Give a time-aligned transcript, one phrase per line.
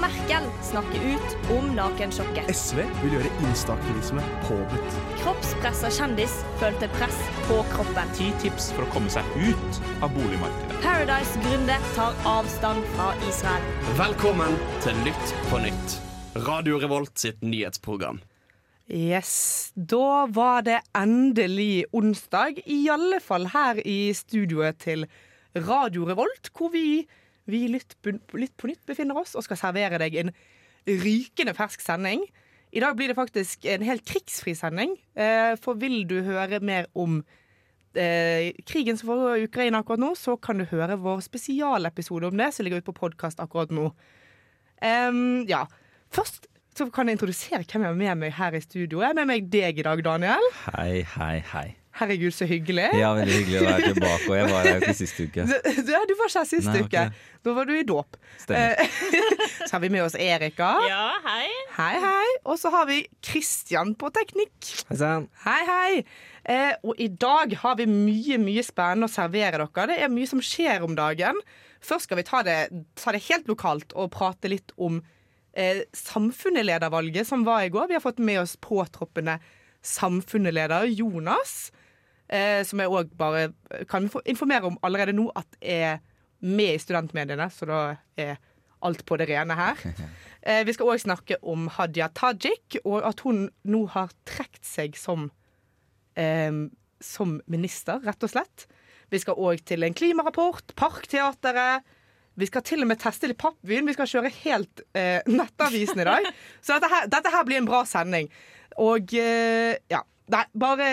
[0.00, 2.50] Merkel snakker ut om nakensjokket.
[2.54, 4.98] SV vil gjøre instaktivisme påbudt.
[5.22, 8.14] Kroppspressa kjendis følte press på kroppen.
[8.18, 10.78] Ti tips for å komme seg ut av boligmarkedet.
[10.84, 13.70] Paradise-gründer tar avstand fra Israel.
[13.98, 15.98] Velkommen til Lytt på nytt.
[16.46, 18.20] Radio Revolt sitt nyhetsprogram.
[18.88, 25.04] Yes, da var det endelig onsdag, i alle fall her i studioet til
[25.58, 27.02] Radio Revolt, hvor vi,
[27.50, 30.32] vi litt, litt på nytt befinner oss og skal servere deg en
[30.88, 32.24] rykende fersk sending.
[32.72, 36.88] I dag blir det faktisk en helt krigsfri sending, eh, for vil du høre mer
[36.98, 37.22] om
[37.96, 42.36] eh, krigen som foregår i Ukraina akkurat nå, så kan du høre vår spesialepisode om
[42.40, 43.90] det, som ligger ute på podkast akkurat nå.
[44.84, 45.64] Um, ja.
[46.14, 46.46] Først
[46.78, 49.02] så kan jeg introdusere hvem jeg har med meg her i studio.
[49.02, 50.52] Jeg er med meg deg i dag, Daniel.
[50.68, 51.68] Hei, hei, hei.
[51.98, 52.86] Herregud, så hyggelig.
[52.94, 54.28] Ja, Veldig hyggelig å være tilbake.
[54.30, 55.46] Og jeg var her jo ikke sist uke.
[55.48, 57.04] Du, du, ja, du var ikke her sist Nei, uke.
[57.46, 58.18] Da var du i dåp.
[58.38, 58.78] Stemmer.
[58.78, 59.28] Eh,
[59.66, 60.70] så har vi med oss Erika.
[60.86, 61.48] Ja, hei.
[61.74, 62.32] Hei, hei.
[62.44, 64.70] Og så har vi Kristian på teknikk.
[64.90, 65.26] Hei sann.
[65.42, 66.04] Hei, hei.
[66.48, 69.88] Eh, og i dag har vi mye mye spennende å servere dere.
[69.90, 71.42] Det er mye som skjer om dagen.
[71.84, 72.58] Først skal vi ta det,
[72.98, 75.02] ta det helt lokalt og prate litt om
[75.58, 77.90] eh, samfunnsledervalget som var i går.
[77.90, 79.38] Vi har fått med oss påtroppende
[79.86, 81.70] samfunnsleder Jonas.
[82.28, 83.48] Eh, som jeg òg bare
[83.88, 86.02] kan informere om allerede nå at er
[86.44, 87.80] med i studentmediene, så da
[88.20, 88.36] er
[88.84, 89.84] alt på det rene her.
[90.48, 94.94] Eh, vi skal òg snakke om Hadia Tajik, og at hun nå har trukket seg
[94.96, 95.26] som
[96.14, 96.70] eh,
[97.02, 98.66] som minister, rett og slett.
[99.10, 101.86] Vi skal òg til en klimarapport, Parkteatret.
[102.38, 103.88] Vi skal til og med teste litt pappvin.
[103.88, 106.28] Vi skal kjøre helt eh, Nettavisen i dag.
[106.64, 108.30] Så dette her, dette her blir en bra sending.
[108.78, 110.04] Og eh, ja.
[110.28, 110.88] Nei, bare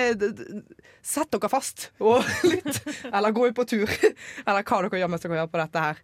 [1.04, 2.78] sett dere fast og lytt.
[3.12, 3.90] Eller gå ut på tur.
[4.48, 6.00] Eller hva dere gjør mens dere hører på dette her.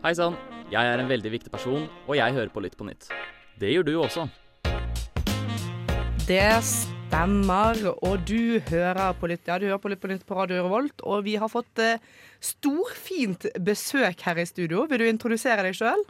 [0.00, 0.38] Hei sann,
[0.72, 3.10] jeg er en veldig viktig person, og jeg hører på Lytt på nytt.
[3.60, 4.24] Det gjør du også.
[6.24, 10.38] Det stemmer, og du hører på litt, ja, du hører på lytt på nytt på
[10.38, 12.00] Radio Revolt, og vi har fått eh,
[12.40, 14.86] storfint besøk her i studio.
[14.88, 16.06] Vil du introdusere deg sjøl?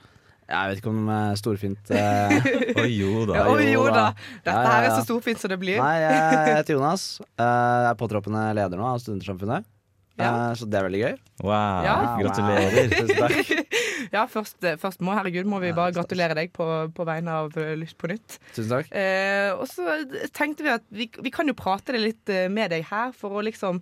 [0.50, 2.32] Jeg vet ikke om er storfint eh,
[2.82, 3.36] Å jo da.
[3.38, 4.06] Ja, Oi, jo da.
[4.42, 5.78] Dette her er så storfint som det blir.
[5.78, 7.04] Nei, jeg heter Jonas.
[7.38, 9.68] Eh, Jeg er påtroppende leder nå av Studentersamfunnet.
[10.20, 10.30] Ja.
[10.50, 11.14] Eh, Så det er veldig gøy.
[11.46, 11.94] Wow, Ja.
[12.18, 12.90] gratulerer.
[12.98, 13.54] Tusen takk.
[14.10, 16.66] Ja, først, først må, herregud, må vi bare gratulere deg på,
[16.96, 18.40] på vegne av Lyst på nytt.
[18.56, 18.90] Tusen takk.
[18.90, 19.86] Eh, og så
[20.34, 23.44] tenkte vi at vi, vi kan jo prate det litt med deg her, for å
[23.46, 23.78] liksom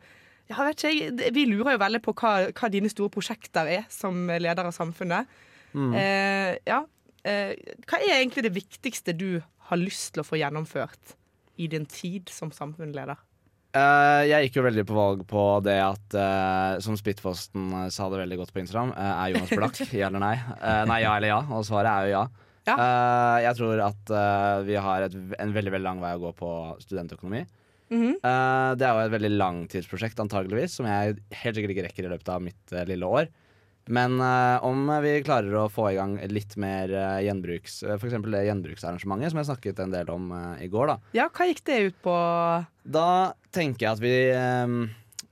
[0.49, 3.89] ja, vet ikke, jeg, Vi lurer jo veldig på hva, hva dine store prosjekter er
[3.93, 5.27] som leder av samfunnet.
[5.75, 5.93] Mm.
[5.95, 6.83] Eh, ja.
[7.27, 7.55] Eh,
[7.89, 11.17] hva er egentlig det viktigste du har lyst til å få gjennomført
[11.59, 13.19] i din tid som samfunnsleder?
[13.77, 18.09] Eh, jeg gikk jo veldig på valg på det at, eh, som Splittfosten eh, sa
[18.09, 20.35] det veldig godt på Instagram, eh, er Jonas Blakk, ja eller nei?
[20.89, 22.27] Nei, ja eller ja, og svaret er jo ja.
[22.69, 22.75] Ja.
[23.41, 24.11] Jeg tror at
[24.67, 26.51] vi har et, en veldig veldig lang vei å gå på
[26.83, 27.47] studentøkonomi.
[27.89, 28.17] Mm -hmm.
[28.21, 32.13] uh, det er jo et veldig langtidsprosjekt, antageligvis, som jeg helt sikkert ikke rekker i
[32.13, 33.29] løpet av mitt uh, lille år.
[33.89, 37.81] Men uh, om vi klarer å få i gang litt mer uh, gjenbruks...
[37.87, 38.17] Uh, F.eks.
[38.29, 40.93] det gjenbruksarrangementet som jeg snakket en del om uh, i går.
[40.93, 42.17] da Ja, hva gikk det ut på?
[42.89, 43.09] da
[43.55, 44.75] tenker jeg at vi eh,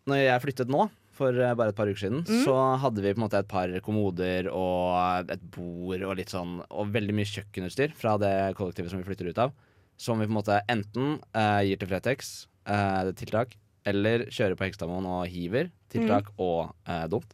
[0.08, 0.86] Når jeg flyttet nå,
[1.16, 3.72] for eh, bare et par uker siden, så hadde vi på en måte et par
[3.84, 9.00] kommoder og et bord og litt sånn Og veldig mye kjøkkenutstyr fra det kollektivet som
[9.00, 9.54] vi flytter ut av.
[9.96, 12.34] Som vi på en måte enten eh, gir til Fretex,
[12.68, 13.56] eh, tiltak,
[13.88, 17.32] eller kjører på Hekstadmoen og hiver, tiltak og eh, dumt.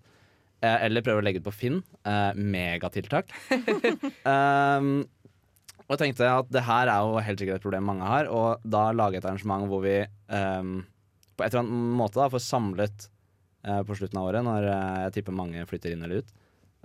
[0.63, 3.33] Eh, eller prøver å legge ut på Finn, eh, megatiltak.
[3.51, 4.93] um,
[5.89, 8.63] og jeg tenkte at det her er jo helt sikkert et problem mange har, og
[8.63, 9.97] da lage et arrangement hvor vi
[10.31, 10.77] um,
[11.35, 13.09] på et eller annet måte da får samlet
[13.67, 16.33] uh, på slutten av året, når uh, jeg tipper mange flytter inn eller ut,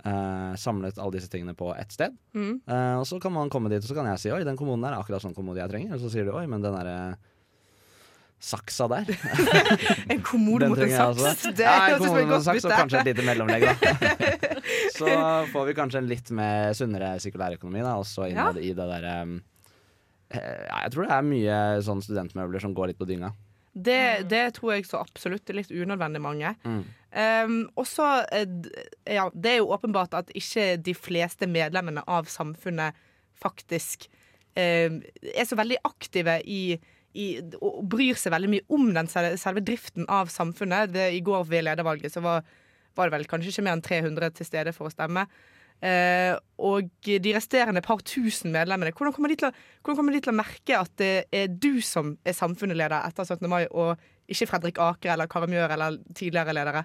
[0.02, 2.18] uh, samlet alle disse tingene på ett sted.
[2.34, 2.58] Mm.
[2.98, 4.96] Og så kan man komme dit, og så kan jeg si oi, den kommunen der
[4.96, 5.94] er akkurat sånn kommode jeg trenger.
[5.94, 7.14] Og så sier du oi, men den derre
[8.38, 9.08] saksa der
[10.12, 11.48] En kommode mot en saks?
[11.58, 13.92] Det Ja, en kommode mot en saks og kanskje et lite mellomlegg, da.
[14.98, 15.10] så
[15.52, 19.16] får vi kanskje en litt mer sunnere sirkulærøkonomi, da, også innad i det derre
[20.28, 23.32] ja, Jeg tror det er mye sånn studentmøbler som går litt på dynga.
[23.72, 26.54] Det, det tror jeg så absolutt Det er litt unødvendig mange.
[26.64, 26.80] Mm.
[27.08, 28.48] Um, og så eh,
[29.08, 32.96] Ja, det er jo åpenbart at ikke de fleste medlemmene av samfunnet
[33.38, 34.08] faktisk
[34.58, 36.76] um, er så veldig aktive i,
[37.16, 37.28] i
[37.58, 40.92] og bryr seg veldig mye om den selve, driften av samfunnet.
[40.94, 42.42] Det, I går ved ledervalget så var,
[42.98, 45.24] var det vel kanskje ikke mer enn 300 til stede for å stemme.
[45.78, 49.52] Eh, og de resterende par tusen medlemmene, hvordan kommer, de til å,
[49.86, 53.46] kommer de til å merke at det er du som er samfunnsleder etter 17.
[53.50, 53.94] mai, og
[54.28, 56.84] ikke Fredrik Aker eller Karamjør eller tidligere ledere?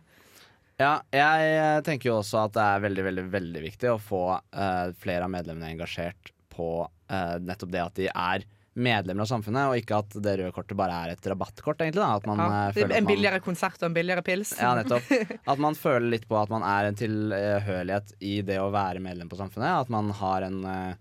[0.82, 4.24] Ja, jeg eh, tenker jo også at det er veldig, veldig, veldig viktig å få
[4.34, 9.70] eh, flere av medlemmene engasjert på eh, nettopp det at de er medlemmer av samfunnet,
[9.70, 12.02] og ikke at det røde kortet bare er et rabattkort, egentlig.
[12.02, 12.16] Da.
[12.18, 12.48] At man Ja.
[12.70, 14.54] eh, føler En man billigere konsert og en billigere pils.
[14.60, 15.04] Ja, nettopp.
[15.48, 19.30] At man føler litt på at man er en tilhørighet i det å være medlem
[19.30, 19.84] på samfunnet.
[19.86, 20.96] At man har en, eh,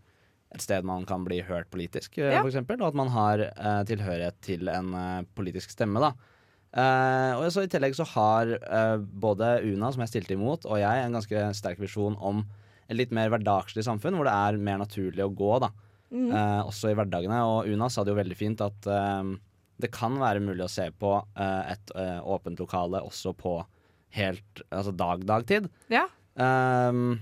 [0.54, 2.42] et sted man kan bli hørt politisk, eh, Ja.
[2.42, 2.80] eksempel.
[2.82, 6.12] Og at man har uh, tilhørighet til en uh, politisk stemme, da.
[6.72, 8.52] Uh, og så I tillegg så har
[9.12, 12.44] både Una, som jeg stilte imot, og jeg en ganske sterk visjon om
[12.88, 15.68] et litt mer hverdagslig samfunn, hvor det er mer naturlig å gå, da.
[16.12, 17.40] Eh, også i hverdagene.
[17.48, 19.32] Og Una sa det jo veldig fint at eh,
[19.82, 23.56] det kan være mulig å se på eh, et eh, åpent lokale også på
[24.12, 25.70] helt altså dag, dagtid.
[25.92, 26.04] Ja.
[26.36, 27.16] Ehm,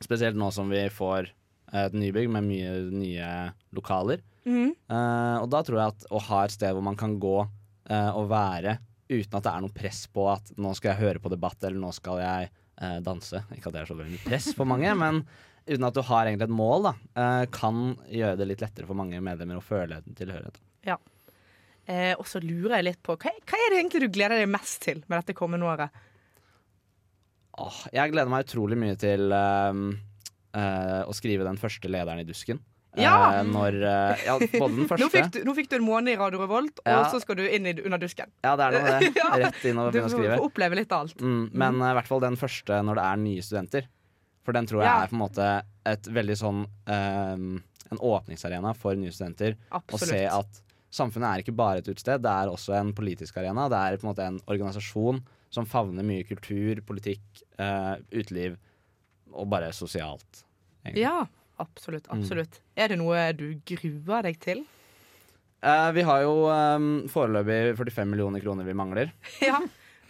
[0.00, 1.28] spesielt nå som vi får
[1.76, 3.30] et nybygg med mye nye
[3.76, 4.24] lokaler.
[4.48, 4.72] Mm.
[4.72, 8.10] Eh, og da tror jeg at å ha et sted hvor man kan gå eh,
[8.16, 8.78] og være
[9.10, 11.80] uten at det er noe press på at nå skal jeg høre på debatt, eller
[11.82, 13.42] nå skal jeg eh, danse.
[13.56, 15.24] Ikke at det er så veldig press for mange, men
[15.70, 18.98] uten at du har egentlig et mål, da, eh, kan gjøre det litt lettere for
[18.98, 20.58] mange medlemmer å føle tilhørighet.
[21.90, 24.50] Eh, og så lurer jeg litt på hva, hva er det egentlig du gleder deg
[24.52, 26.02] mest til med dette kommende året?
[27.60, 29.88] Åh, jeg gleder meg utrolig mye til ehm,
[30.54, 32.60] eh, å skrive den første lederen i dusken.
[32.98, 33.40] Ja!
[33.40, 36.14] Eh, når, eh, ja, både den første Nå fikk, du, nå fikk du en måned
[36.14, 37.00] i Radio Revolt, Ja.
[37.00, 38.30] og så skal du inn i, under dusken.
[38.46, 39.10] Ja, det er noe det.
[39.44, 41.24] Rett inn og begynne å får Du får oppleve litt av alt.
[41.24, 43.90] Mm, men i i hvert fall den første når det er nye studenter.
[44.50, 44.96] For den tror jeg Ja.
[45.04, 45.48] er på en måte
[45.86, 49.56] et veldig sånn um, En åpningsarena for nye studenter.
[49.74, 50.60] Å se at
[50.94, 53.64] samfunnet er ikke bare et utested, det er også en politisk arena.
[53.70, 55.18] Det er på en måte en organisasjon
[55.50, 57.22] som favner mye kultur, politikk,
[57.58, 58.54] uh, uteliv
[59.32, 60.44] og bare sosialt.
[60.84, 61.02] egentlig.
[61.02, 61.26] Ja,
[61.58, 62.06] absolutt.
[62.10, 62.46] Mm.
[62.76, 64.62] Er det noe du gruer deg til?
[65.60, 69.12] Uh, vi har jo um, foreløpig 45 millioner kroner vi mangler.
[69.42, 69.58] Ja.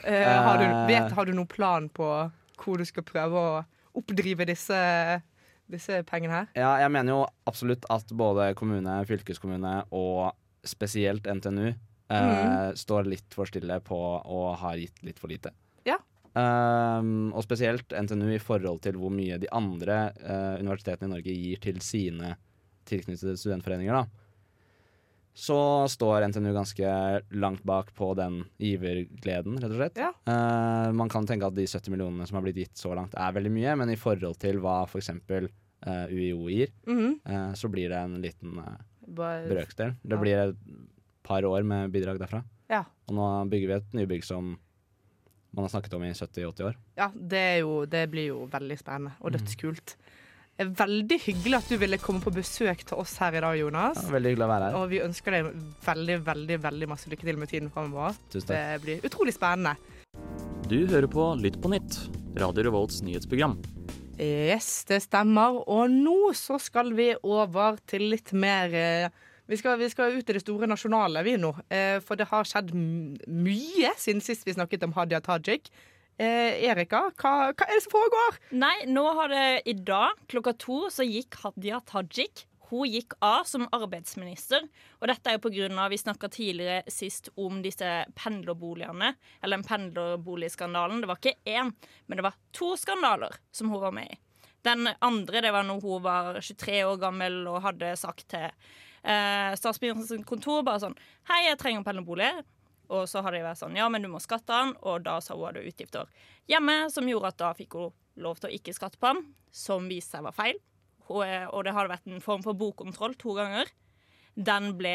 [0.00, 2.06] Uh, har, du, vet, har du noen plan på
[2.60, 3.58] hvor du skal prøve å
[3.96, 4.80] oppdrive disse,
[5.70, 6.50] disse pengene her?
[6.58, 10.30] Ja, jeg mener jo absolutt at både kommune, fylkeskommune og
[10.66, 15.52] spesielt NTNU eh, står litt for stille på og har gitt litt for lite.
[15.88, 15.96] Ja.
[16.30, 21.34] Um, og spesielt NTNU i forhold til hvor mye de andre uh, universitetene i Norge
[21.34, 22.36] gir til sine
[22.90, 23.96] tilknyttede studentforeninger.
[23.96, 24.19] da.
[25.40, 25.56] Så
[25.88, 26.90] står NTNU ganske
[27.40, 29.96] langt bak på den givergleden, rett og slett.
[30.02, 30.10] Ja.
[30.28, 33.32] Uh, man kan tenke at de 70 millionene som har blitt gitt så langt, er
[33.32, 35.10] veldig mye, men i forhold til hva f.eks.
[35.80, 37.12] Uh, UiO gir, mm -hmm.
[37.32, 38.76] uh, så blir det en liten uh,
[39.48, 39.94] brøksdel.
[40.02, 40.20] Det Ja.
[40.20, 40.56] blir et
[41.22, 42.42] par år med bidrag derfra.
[42.68, 42.84] Ja.
[43.08, 44.58] Og nå bygger vi et nybygg som
[45.52, 46.76] man har snakket om i 70-80 år.
[46.96, 49.24] Ja, det, jo, det blir jo veldig spennende Mm.
[49.24, 49.86] og dødskult.
[49.96, 50.09] Det er
[50.66, 54.00] veldig hyggelig at du ville komme på besøk til oss her i dag, Jonas.
[54.00, 54.78] Ja, veldig hyggelig å være her.
[54.80, 55.48] Og vi ønsker deg
[55.86, 58.18] veldig, veldig veldig masse lykke til med tiden framover.
[58.32, 59.76] Det blir utrolig spennende.
[60.70, 61.96] Du hører på Lytt på nytt,
[62.38, 63.56] Radio Revolts nyhetsprogram.
[64.20, 65.62] Yes, det stemmer.
[65.64, 69.20] Og nå så skal vi over til litt mer eh,
[69.50, 71.50] vi skal, vi skal ut i det store nasjonale, vi nå.
[71.74, 75.72] Eh, for det har skjedd mye siden sist vi snakket om Hadia Tajik.
[76.20, 78.38] Eh, Erika, hva, hva er det som foregår?
[78.60, 82.44] Nei, nå har det i dag klokka to så gikk Hadia Tajik.
[82.68, 84.66] Hun gikk av som arbeidsminister.
[85.00, 89.14] Og dette er jo av Vi snakka tidligere sist om disse pendlerboligene.
[89.42, 91.00] Eller den pendlerboligskandalen.
[91.00, 91.72] Det var ikke én,
[92.06, 94.20] men det var to skandaler som hun var med i.
[94.62, 99.56] Den andre det var når hun var 23 år gammel og hadde sagt til eh,
[99.56, 100.98] statsministerens kontor bare sånn
[101.32, 102.34] Hei, jeg trenger pendlerbolig.
[102.90, 104.72] Og så hadde de vært sånn Ja, men du må skatte den.
[104.82, 106.08] Og da sa hun hadde utgifter
[106.50, 109.22] hjemme, som gjorde at da fikk hun lov til å ikke skatte på den.
[109.54, 110.58] Som viste seg var feil.
[111.08, 113.70] Hun, er- og det hadde vært en form for bokkontroll to ganger.
[114.36, 114.94] Den ble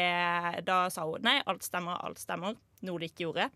[0.64, 2.56] Da sa hun nei, alt stemmer, alt stemmer.
[2.82, 3.50] Noe det ikke gjorde.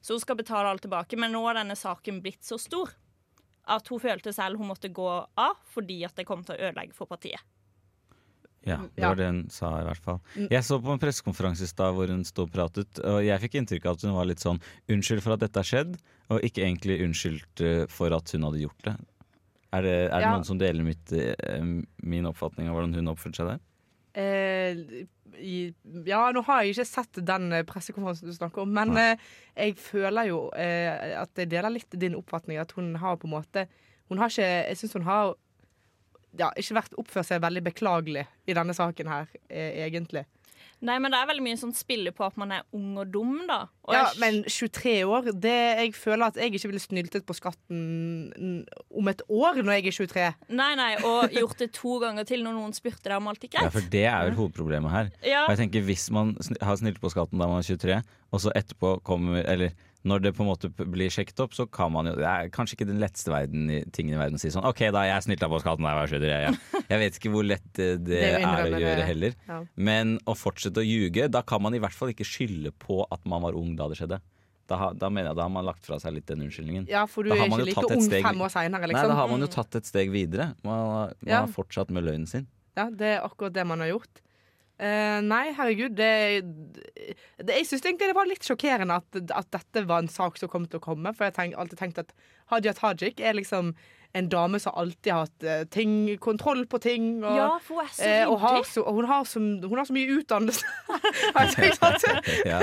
[0.00, 1.18] Så hun skal betale alt tilbake.
[1.18, 2.94] Men nå har denne saken blitt så stor
[3.70, 5.06] at hun følte selv hun måtte gå
[5.38, 7.42] av fordi at det kom til å ødelegge for partiet.
[8.68, 10.18] Ja, det var det hun sa i hvert fall.
[10.50, 13.54] Jeg så på en pressekonferanse i stad hvor hun sto og pratet, og jeg fikk
[13.60, 14.60] inntrykk av at hun var litt sånn
[14.92, 15.94] unnskyld for at dette har skjedd,
[16.30, 18.96] og ikke egentlig unnskyldt eh, for at hun hadde gjort det.
[19.72, 20.34] Er det, er det Ja.
[20.34, 21.64] noen som deler mitt, eh,
[22.02, 23.60] min oppfatning av hvordan hun oppførte seg der?
[24.20, 25.06] Eh,
[25.40, 25.72] i,
[26.04, 29.16] ja, nå har jeg ikke sett den eh, pressekonferansen du snakker om, men eh,
[29.56, 32.58] jeg føler jo eh, at jeg deler litt din oppfatning.
[32.60, 33.66] At hun har på en måte
[34.10, 35.34] Hun har ikke Jeg syns hun har
[36.38, 40.26] ja, ikke vært oppført seg veldig beklagelig i denne saken her, eh, egentlig.
[40.82, 43.42] Nei, men det er veldig mye sånn spille på at man er ung og dum,
[43.46, 43.66] da.
[43.84, 47.34] Og Ja, jeg- men 23 år det, Jeg føler at jeg ikke ville snyltet på
[47.36, 50.34] skatten om et år når jeg er 23.
[50.56, 53.58] Nei, nei, og gjort det to ganger til når noen spurte deg om alt gikk
[53.60, 55.10] Ja, for det er jo hovedproblemet her.
[55.22, 58.40] Ja, Og jeg tenker Hvis man har snylt på skatten da man er 23, og
[58.40, 59.72] så etterpå kommer Eller
[60.04, 62.76] når det på en måte blir sjekket opp, så kan man jo Det er kanskje
[62.78, 65.48] ikke den letteste verden, i- tingen i verden å si sånn OK, da jeg snylta
[65.52, 66.54] på skatten, nei, hva skjønner jeg?
[66.72, 69.06] Jeg, jeg vet ikke hvor lett eh, det, Det er å gjøre det.
[69.10, 69.34] heller.
[69.48, 69.58] Ja.
[69.76, 73.20] Men å fortsette å ljuge, da kan man i hvert fall ikke skylde på at
[73.26, 74.20] man var ung da det skjedde.
[74.70, 76.84] Da, da mener jeg da har man lagt fra seg litt den unnskyldningen.
[76.88, 79.08] Ja, for du er ikke like ung steg- fem år seinere, Nei, liksom.
[79.10, 80.54] da har man jo tatt et steg videre.
[80.62, 80.78] Man,
[81.10, 81.40] man Ja.
[81.42, 82.46] har fortsatt med løgnen sin.
[82.78, 84.22] Ja, det er akkurat det man har gjort.
[84.80, 86.40] Eh, nei, herregud, det,
[87.36, 90.48] det Jeg syns egentlig det var litt sjokkerende at, at dette var en sak som
[90.48, 91.12] kom til å komme.
[91.16, 92.14] For jeg har alltid tenkt at
[92.52, 93.74] Hadia Tajik er liksom
[94.12, 97.04] en dame som alltid har hatt eh, ting, kontroll på ting.
[97.24, 99.78] Og, Ja, for hun er så eh, og, har så, og hun, har så, hun
[99.78, 100.64] har så mye utdannelse.
[101.34, 102.58] Har jeg tenkt at- Ja.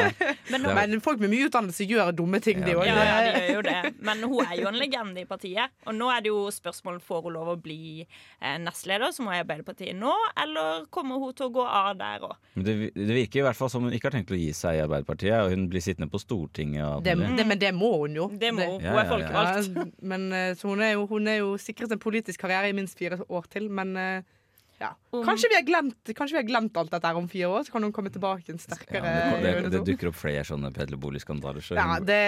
[0.51, 2.77] Men, er- Men folk med mye utdannelse gjør dumme ting, de Ja.
[2.81, 2.85] òg.
[2.89, 3.93] ja, ja, de gjør jo det.
[4.03, 5.71] Men hun er jo en legende i partiet.
[5.87, 9.33] Og nå er det jo spørsmål får hun lov å bli eh, nestleder, som hun
[9.35, 10.11] er i Arbeiderpartiet nå,
[10.43, 12.35] eller kommer hun til å gå av der òg?
[12.57, 14.83] Det, det virker i hvert fall som hun ikke har tenkt å gi seg i
[14.83, 17.03] Arbeiderpartiet, og hun blir sittende på Stortinget.
[17.05, 18.27] Det, det, men det må hun jo.
[18.33, 18.81] Det må hun.
[18.81, 19.09] Hun er ja, ja.
[19.13, 19.71] folkevalgt.
[19.77, 22.75] Ja, men, eh, så hun er, jo, hun er jo sikret en politisk karriere i
[22.77, 24.33] minst fire år til, men eh,
[24.77, 24.91] ja.
[25.25, 27.73] Kanskje, vi har glemt, kanskje vi har glemt alt dette her om fire år, så
[27.73, 30.99] kan hun komme tilbake en Ja, sterkere det, det, det dukker opp flere sånne Petter
[31.01, 31.65] Bolig-skandaler.
[31.65, 32.19] Så ja, det,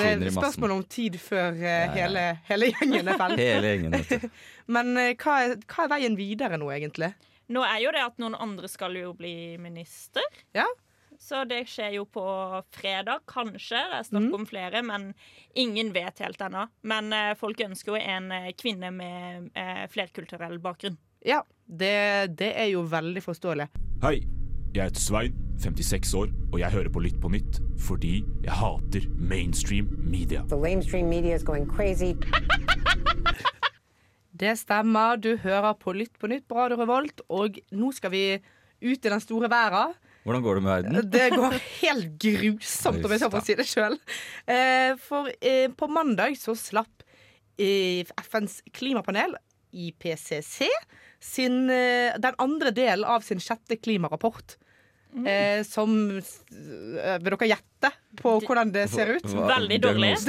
[0.00, 1.90] det er spørsmål om tid før eh, ja.
[1.98, 3.48] hele, hele gjengen er ferdig.
[3.50, 4.30] Hele gjengen.
[4.78, 7.12] Men eh, hva, er, hva er veien videre nå, egentlig?
[7.52, 10.24] Nå er jo det at noen andre skal jo bli minister.
[10.56, 10.64] Ja.
[11.20, 12.22] Så det skjer jo på
[12.72, 13.76] fredag, kanskje.
[13.90, 14.34] Det er snakk Mhm.
[14.38, 15.14] om flere, men
[15.54, 16.66] ingen vet helt ennå.
[16.82, 20.96] Men eh, folk ønsker jo en eh, kvinne med eh, flerkulturell bakgrunn.
[21.22, 23.68] Ja, det, det er jo veldig forståelig.
[24.02, 24.22] Hei,
[24.72, 29.04] jeg heter Svein, 56 år, og jeg hører på Lytt på nytt fordi jeg hater
[29.18, 30.40] mainstream media.
[30.48, 32.14] The mainstream media is going crazy.
[34.40, 35.16] Det stemmer.
[35.20, 38.22] Du hører på Lytt på nytt på Radio Revolt, og nå skal vi
[38.80, 39.92] ut i den store verden.
[40.24, 41.10] Hvordan går det med verden?
[41.10, 43.94] Det går helt grusomt, om jeg skal få si det sjøl.
[45.00, 47.06] For eh, på mandag så slapp
[47.56, 49.32] eh, FNs klimapanel,
[49.72, 50.68] IPCC,
[51.20, 54.58] sin, eh, den andre delen av sin sjette klimarapport.
[55.26, 59.26] Eh, som eh, Vil dere gjette på hvordan det ser ut?
[59.26, 60.14] Veldig dårlig.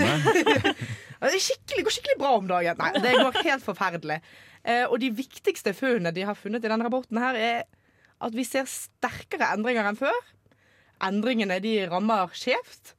[1.22, 2.80] Det skikkelig, går skikkelig bra om dagen.
[2.82, 4.16] Nei, det går helt forferdelig.
[4.66, 7.60] Eh, og de viktigste funnene de har funnet i denne rapporten, her er
[8.22, 10.34] at vi ser sterkere endringer enn før.
[11.02, 12.96] Endringene de rammer skjevt.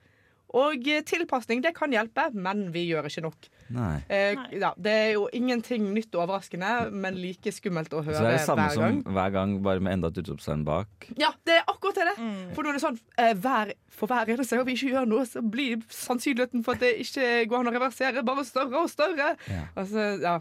[0.52, 3.46] Og eh, tilpasning det kan hjelpe, men vi gjør ikke nok.
[3.72, 3.94] Nei.
[4.12, 8.26] Eh, ja, det er jo ingenting nytt og overraskende, men like skummelt å høre hver
[8.26, 8.26] gang.
[8.26, 11.08] Så det er det samme hver som hver gang, bare med enda et utropstegn bak.
[11.20, 12.16] Ja, det er akkurat det.
[12.20, 12.42] Mm.
[12.52, 15.24] For nå er det sånn eh, hver, For hver eneste gang vi ikke gjør noe,
[15.28, 19.32] så blir sannsynligheten for at det ikke går an å reversere, bare større og større.
[19.48, 19.64] Ja.
[19.72, 20.36] Altså, ja,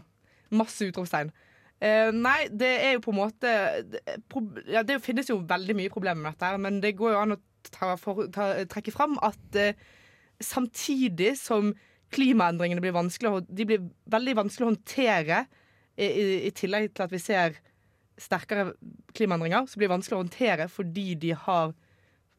[0.52, 1.32] Masse utropstegn.
[1.82, 3.52] Eh, nei, det er jo på en måte
[4.70, 7.34] ja, det finnes jo veldig mye problemer med dette, her, men det går jo an
[7.34, 7.40] å
[7.74, 9.72] ta, for, ta, trekke fram at uh,
[10.42, 11.72] samtidig som
[12.14, 15.42] klimaendringene blir vanskelig, de blir veldig vanskelig å håndtere,
[15.98, 17.58] i, i, i tillegg til at vi ser
[18.20, 18.72] sterkere
[19.16, 21.72] klimaendringer, så blir det vanskelig å håndtere fordi de har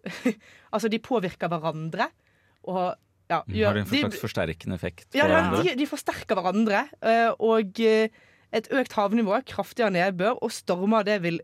[0.73, 2.09] Altså, de påvirker hverandre.
[2.67, 2.79] Og
[3.31, 6.81] ja, Har de en de- slags forsterkende effekt på ja, ja, de, de forsterker hverandre.
[6.99, 7.79] eh, Og
[8.53, 11.39] et økt havnivå, kraftigere nedbør og stormer det vil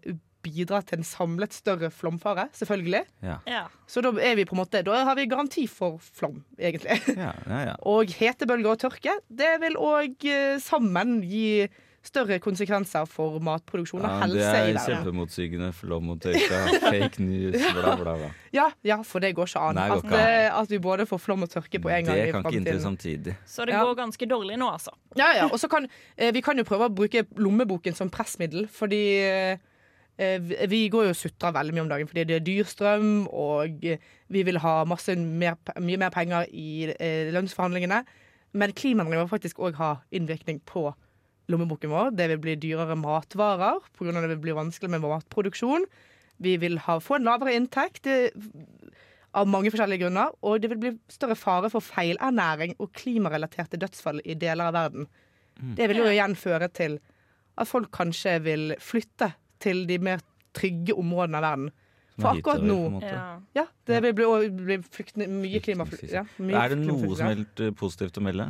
[0.46, 3.02] bidra til en samlet større flomfare, selvfølgelig.
[3.26, 3.40] Ja.
[3.50, 3.66] Ja.
[3.90, 6.96] Så da er vi på en måte Da har vi garanti for flom, egentlig.
[7.12, 7.76] Ja, ja, ja.
[7.92, 10.30] Og hetebølger og tørke, det vil òg
[10.64, 11.68] sammen gi
[12.04, 14.96] større konsekvenser for matproduksjon og Ja, det helse i er verden.
[15.04, 15.70] kjempemotsigende.
[15.76, 18.30] Flom og tørke, fake news, bla, bla, bla.
[18.56, 19.76] Ja, ja, for det går ikke an.
[19.76, 20.36] Nei, det går at, ikke an.
[20.46, 22.16] eh, at vi både får flom og tørke på en gang.
[22.16, 23.36] Det kan ikke inntre samtidig.
[23.46, 23.84] Så det Ja.
[23.84, 24.92] går ganske dårlig nå, altså.
[25.16, 25.46] Ja, ja.
[25.52, 25.88] Og så kan
[26.18, 29.04] eh, vi kan jo prøve å bruke lommeboken som pressmiddel, fordi
[30.20, 30.38] eh,
[30.68, 33.80] vi- går jo og sutrer veldig mye om dagen fordi det er dyr strøm, og
[34.30, 38.04] vi vil ha masse mer, mye mer penger i eh, lønnsforhandlingene.
[38.54, 40.94] Men klimaendringer vil faktisk òg ha innvirkning på
[41.50, 42.14] lommeboken vår.
[42.18, 44.16] Det vil bli dyrere matvarer pga.
[44.16, 45.88] det vil bli vanskelig med matproduksjon.
[46.40, 48.32] Vi vil ha, få en lavere inntekt det,
[49.36, 50.32] av mange forskjellige grunner.
[50.42, 55.10] Og det vil bli større fare for feilernæring og klimarelaterte dødsfall i deler av verden.
[55.76, 57.00] Det vil jo igjen føre til
[57.60, 60.24] at folk kanskje vil flytte til de mer
[60.56, 61.72] trygge områdene av verden.
[62.20, 62.80] For akkurat nå.
[63.56, 63.66] Ja.
[63.88, 66.12] Det vil bli, bli flyktning, mye klimaflykt.
[66.12, 66.26] Ja,
[66.60, 68.50] Er det noe som er helt eh, positivt å melde?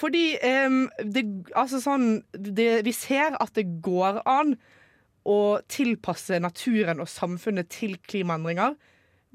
[0.00, 0.24] Fordi
[0.66, 1.24] um, det,
[1.58, 4.54] altså sånn, det, vi ser at det går an
[5.28, 8.78] å tilpasse naturen og samfunnet til klimaendringer,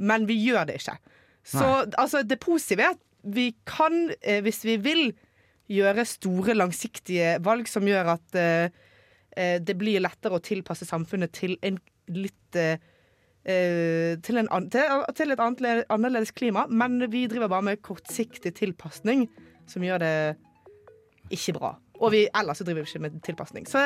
[0.02, 0.98] men vi gjør det ikke.
[1.46, 3.04] Så altså, det positive er at
[3.36, 5.06] vi kan, eh, hvis vi vil,
[5.72, 8.74] gjøre store, langsiktige valg som gjør at eh,
[9.34, 11.80] eh, det blir lettere å tilpasse samfunnet til en
[12.14, 12.78] litt eh,
[13.46, 19.26] eh, til, en, til, til et annerledes klima, men vi driver bare med kortsiktig tilpasning,
[19.70, 20.16] som gjør det
[21.34, 21.76] ikke bra.
[22.02, 23.68] Og vi, ellers så driver vi ikke med tilpasning.
[23.70, 23.82] Så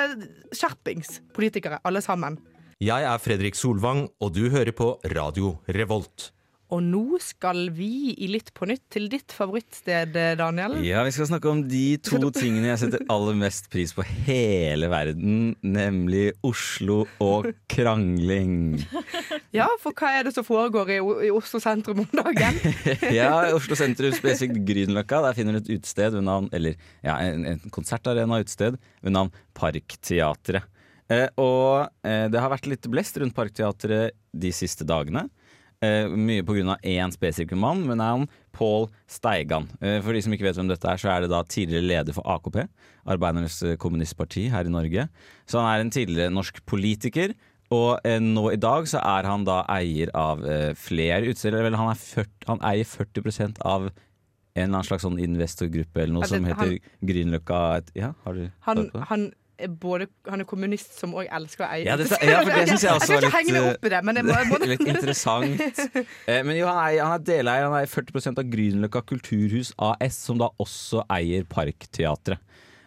[0.55, 2.39] skjerpings, politikere, alle sammen.
[2.79, 6.31] Jeg er Fredrik Solvang, og du hører på Radio Revolt.
[6.69, 10.75] Og nå skal vi i Litt på nytt til ditt favorittsted, Daniel.
[10.85, 14.89] Ja, vi skal snakke om de to tingene jeg setter aller mest pris på hele
[14.91, 18.79] verden, nemlig Oslo og krangling.
[19.49, 22.57] Ja, for hva er det som foregår i, i Oslo sentrum om dagen?
[23.17, 25.23] Ja, i Oslo sentrum, spesifikt Grünerløkka.
[25.25, 30.69] Der finner du et utested ved navn Eller ja, en, en konsertarena-utested ved navn Parkteatret.
[31.09, 35.25] Eh, og eh, det har vært litt blest rundt Parkteatret de siste dagene.
[35.81, 36.75] Eh, mye pga.
[36.83, 39.69] én spesifikk mann men er han Pål Steigan.
[39.79, 42.13] Eh, for de som ikke vet hvem dette er, så er det da tidligere leder
[42.17, 42.65] for AKP,
[43.07, 45.07] Arbeidernes eh, kommunistparti her i Norge.
[45.47, 47.31] Så han er en tidligere norsk politiker.
[47.71, 51.63] Og eh, nå i dag så er han da eier av eh, flere utstillere.
[51.69, 56.17] Vel, han, er 40, han eier 40% av en eller annen slags sånn investorgruppe eller
[56.17, 57.59] noe det, som heter han- Grünerløkka
[57.95, 59.29] Ja, har du Han, han,
[59.67, 61.83] både, han er kommunist som òg elsker å eie.
[61.87, 64.15] Ja, dette- ja, for det synes jeg også Jeg var litt, opp i det, men
[64.19, 65.63] det må, Litt interessant.
[66.29, 67.67] Eh, men jo, han er, han er deleier.
[67.67, 72.39] Han er 40% av Grünerløkka Kulturhus AS, som da også eier Parkteatret.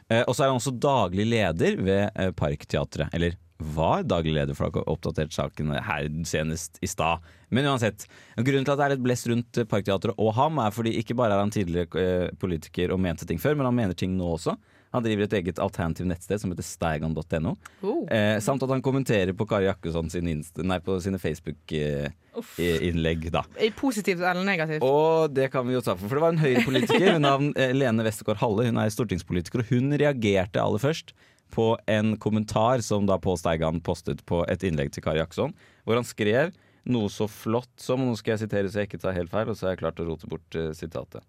[0.08, 3.12] Eh, og så er han også daglig leder ved eh, Parkteatret.
[3.16, 7.22] Eller var daglig leder, for å ha oppdatert saken her senest i stad.
[7.54, 8.08] Men uansett.
[8.36, 11.14] Grunnen til at det er litt blest rundt eh, Parkteatret og ham, er fordi ikke
[11.18, 14.32] bare er han tidligere eh, politiker og mente ting før, men han mener ting nå
[14.36, 14.56] også.
[14.92, 17.52] Han driver et eget alternativ nettsted som heter steigan.no.
[17.80, 18.04] Oh.
[18.12, 23.20] Eh, samt at han kommenterer på Kari Jakkesson sin nei, på sine Facebook-innlegg.
[23.32, 24.84] Eh, Positivt eller negativt?
[24.84, 27.72] Og det kan vi jo ta for, for det var en høyrepolitiker ved navn eh,
[27.76, 28.68] Lene Westergård Halle.
[28.68, 31.08] Hun er stortingspolitiker, og hun reagerte aller først
[31.52, 35.52] på en kommentar som da Pål Steigan postet på et innlegg til Kari Jakkesson,
[35.84, 36.52] hvor han skrev
[36.88, 39.56] noe så flott som Nå skal jeg sitere så jeg ikke tar helt feil, og
[39.58, 41.22] så har jeg klart å rote bort uh, sitatet.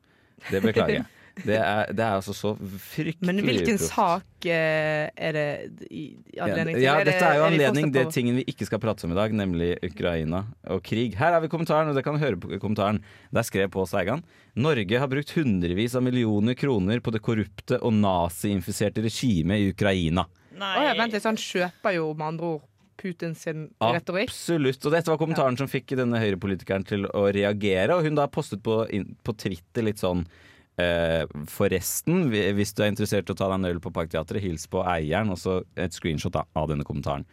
[0.51, 1.05] Det beklager jeg.
[1.33, 3.89] Det er, det er altså så fryktelig Men hvilken proft.
[3.89, 5.45] sak eh, er det
[5.89, 6.03] i
[6.37, 6.83] anledning til?
[6.83, 9.17] Ja, Er dette er jo er anledning på- tingen vi ikke skal prate om i
[9.17, 11.15] dag, nemlig Ukraina og krig.
[11.17, 13.01] Her har vi kommentaren, og dere kan høre på kommentaren.
[13.33, 14.21] Der skrev Pål Seigan
[14.55, 20.27] Norge har brukt hundrevis av millioner kroner på det korrupte og naziinfiserte regimet i Ukraina.
[20.53, 20.75] Nei.
[20.77, 22.61] Oh, ja, vent litt, så han kjøper jo med andre ord
[23.03, 24.31] Putin sin retorikk?
[24.31, 24.79] Absolutt.
[24.87, 28.63] Og dette var kommentaren som fikk denne høyrepolitikeren til å reagere, og hun da postet
[28.65, 30.25] på, på Twitter litt sånn
[30.73, 34.65] Eh, forresten, hvis du er interessert i å ta deg en øl på Parkteatret, hils
[34.65, 37.27] på eieren, og så et screenshot av denne kommentaren.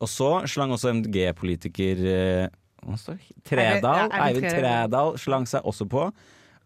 [0.00, 2.46] Og så slang også MDG-politiker eh,
[2.96, 3.36] står det?
[3.48, 6.08] Tredal, ja, Eivind Tredal slang seg også på.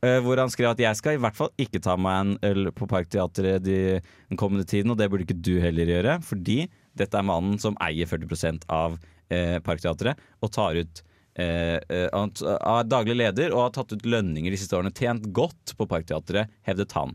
[0.01, 2.71] Uh, hvor han skrev at jeg skal i hvert fall ikke ta meg en øl
[2.73, 3.99] på Parkteatret de,
[4.31, 6.63] den kommende tiden, og det burde ikke du heller gjøre, fordi
[6.99, 8.99] dette er mannen som eier 40% av
[9.31, 11.03] eh, Parkteatret og tar ut
[11.39, 14.95] eh, eh, er daglig leder og har tatt ut lønninger de siste årene.
[14.95, 17.15] Tjent godt på Parkteatret, hevdet han.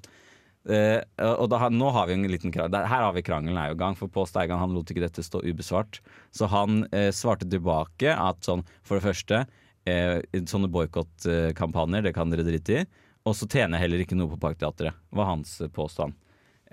[0.65, 0.99] Eh,
[1.37, 2.87] og da, nå har vi en liten krangel.
[2.89, 5.25] Her har vi krangelen er jo i gang, for Pål Steigan han lot ikke dette
[5.25, 6.01] stå ubesvart.
[6.33, 9.43] Så han eh, svarte tilbake at sånn, for det første,
[9.85, 12.85] eh, sånne boikottkampanjer, det kan dere drite i.
[13.25, 16.17] Og så tjener jeg heller ikke noe på Parkteatret, var hans påstand.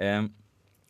[0.01, 0.25] Eh,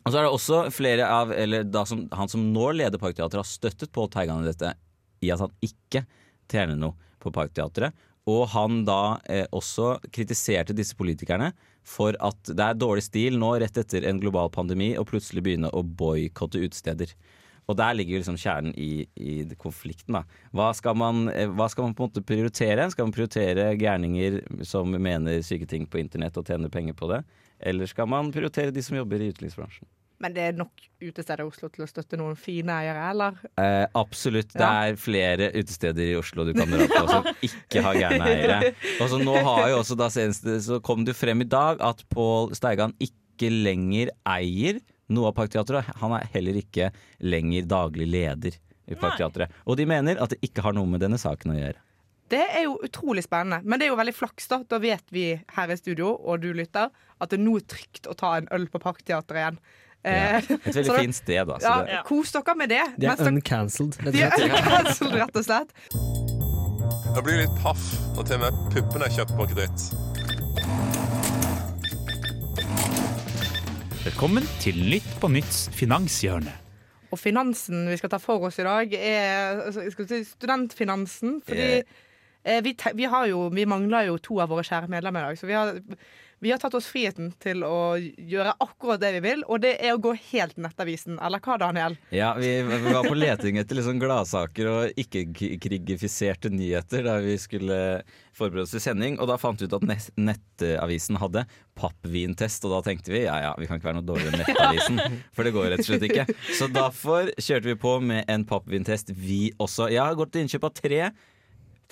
[0.02, 3.48] og så er det også flere av eller som, Han som nå leder Parkteatret, har
[3.48, 4.74] støttet Pål Teigan i dette
[5.22, 6.02] i at han ikke
[6.50, 7.94] tjener noe på Parkteatret.
[8.30, 11.52] Og han da eh, også kritiserte disse politikerne
[11.86, 15.70] for at det er dårlig stil nå rett etter en global pandemi å plutselig begynne
[15.74, 17.14] å boikotte utesteder.
[17.70, 20.18] Og der ligger liksom kjernen i, i konflikten.
[20.18, 20.24] da.
[20.54, 22.88] Hva skal, man, eh, hva skal man på en måte prioritere?
[22.90, 27.22] Skal man prioritere gærninger som mener syke ting på internett og tjener penger på det?
[27.62, 29.88] Eller skal man prioritere de som jobber i utelivsbransjen?
[30.22, 33.40] Men det er nok utesteder i Oslo til å støtte noen fine eiere, eller?
[33.59, 34.53] Eh, absolutt.
[34.55, 38.72] Det er flere utesteder i Oslo du kan dra på som ikke har gærne eiere.
[39.03, 42.05] Og så nå har jo også da seneste, så kom det frem i dag at
[42.12, 44.79] Pål Steigan ikke lenger eier
[45.12, 45.90] noe av Parkteatret.
[45.98, 46.92] Han er heller ikke
[47.27, 48.55] lenger daglig leder
[48.87, 49.51] i Parkteatret.
[49.66, 51.83] Og de mener at det ikke har noe med denne saken å gjøre.
[52.32, 54.46] Det er jo utrolig spennende, men det er jo veldig flaks.
[54.48, 56.88] Da Da vet vi her i studio, og du lytter,
[57.20, 59.58] at det nå er trygt å ta en øl på Parkteatret igjen.
[60.02, 60.12] Ja.
[60.12, 61.58] Eh, Et veldig da- fint sted, da.
[61.60, 62.80] Så Ja, det, Kos dere med det.
[62.98, 65.70] De er uncancelled, rett de er uncancelled, rett og slett.
[67.12, 67.84] Jeg blir litt paff
[68.16, 69.84] når til og med puppene er kjøpt på kreditt.
[74.02, 76.54] Velkommen til Nytt på Nytts finanshjørne.
[77.12, 81.36] Og finansen vi skal ta for oss i dag, er altså, skal si studentfinansen.
[81.46, 82.00] Fordi eh,
[82.42, 85.40] vi, vi, har jo, vi mangler jo to av våre kjære medlemmer i dag.
[85.40, 85.78] Så vi har,
[86.42, 89.92] Vi har tatt oss friheten til å gjøre akkurat det vi vil, og det er
[89.94, 91.20] å gå helt Nettavisen.
[91.22, 91.94] Eller hva, Daniel?
[92.11, 97.78] Ja, vi, vi var på leting etter liksom gladsaker og ikke-krigifiserte nyheter da vi skulle
[98.35, 99.20] forberede oss til sending.
[99.22, 101.44] Og da fant vi ut at nett, Nettavisen hadde
[101.78, 105.22] pappvintest, og da tenkte vi ja ja, vi kan ikke være noe dårligere enn Nettavisen.
[105.37, 106.26] For det går rett og slett ikke.
[106.59, 109.92] Så derfor kjørte vi på med en pappvintest, vi også.
[109.94, 111.05] Jeg har gått til innkjøp av tre.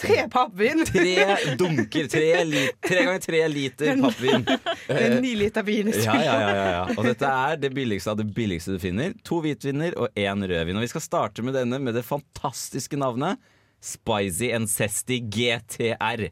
[0.01, 0.85] Tre pappvin!
[0.89, 2.09] Tre dunker.
[2.11, 4.47] Tre, li, tre ganger tre liter pappvin.
[4.91, 6.83] Det er ni liter vin i Ja, ja, ja, ja, ja.
[6.97, 9.15] Og dette er det billigste av det billigste du finner.
[9.29, 10.81] To hvitviner og én rødvin.
[10.81, 13.41] Og vi skal starte med denne med det fantastiske navnet
[13.81, 16.27] Spicy and Zesty GTR.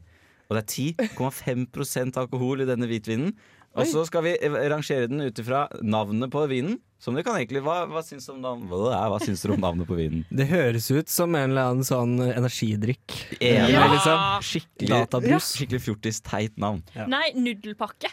[0.49, 3.33] Og det er 10,5% alkohol i denne hvitvinen.
[3.77, 6.79] Og så skal vi rangere den ut ifra navnet på vinen.
[6.99, 9.87] Som du kan egentlig Hva, hva syns du om, navnet, hva, syns du om navnet
[9.87, 10.25] på vinen?
[10.35, 13.15] Det høres ut som en eller annen sånn energidrikk.
[13.39, 13.71] Enig.
[13.71, 13.85] ja!
[13.93, 15.53] liksom Skikkelig, databrus.
[15.55, 16.83] skikkelig fjortis, teit navn.
[17.07, 18.11] Nei, nudelpakke.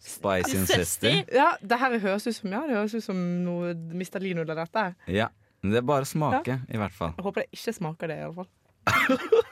[0.00, 0.62] Zesty.
[0.70, 1.12] Zesty.
[1.34, 4.22] Ja, det her høres ut som, ja, det høres ut som noe Mr.
[4.22, 4.86] Lee-nudler, dette.
[5.10, 5.28] Ja.
[5.60, 7.12] Men det er bare å smake, i hvert fall.
[7.18, 8.48] Jeg håper det ikke smaker det, iallfall.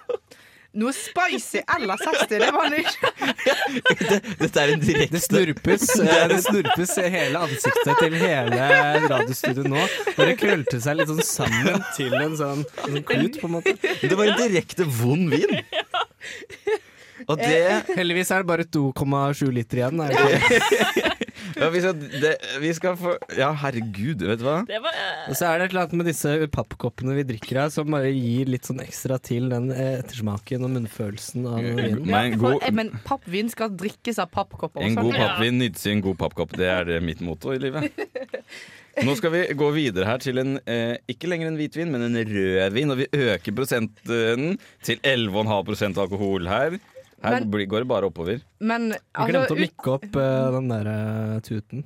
[0.77, 4.19] Noe spicy eller zesty, det var det ikke.
[4.39, 8.67] Dette er en direkte Det snurpes, eh, det snurpes hele ansiktet til hele
[9.09, 9.87] radiostudioet nå.
[10.19, 13.75] Bare krølte seg litt sånn sammen til en sånn, en sånn klut, på en måte.
[13.81, 15.57] Det var en direkte vond vin.
[17.29, 20.05] Og det Heldigvis er det bare 2,7 liter igjen.
[20.05, 21.08] Er det?
[21.59, 24.57] Ja, vi, skal, det, vi skal få Ja, herregud, vet du hva?
[24.69, 27.63] Det var eh, Og så er det et eller annet med disse pappkoppene vi drikker
[27.65, 32.03] av, som bare gir litt sånn ekstra til den eh, ettersmaken og munnfølelsen av vinen.
[32.09, 35.07] Nei, en For, god, eh, men pappvin skal drikkes av pappkopper en også.
[35.09, 36.55] god pappvin nytes i en god pappkopp.
[36.59, 37.91] Det er det mitt motto i livet.
[39.07, 42.19] Nå skal vi gå videre her til en eh, ikke lenger en hvitvin, men en
[42.19, 42.95] rødvin.
[42.95, 46.79] Og vi øker prosenten til 11,5% alkohol her.
[47.23, 48.43] Her Men- går det bare oppover.
[48.61, 51.83] Men altså, glemte å mikke opp uh, den der uh, tuten.